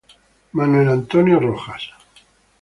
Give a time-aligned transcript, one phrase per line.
[0.53, 1.91] Manuel Antonio Rojas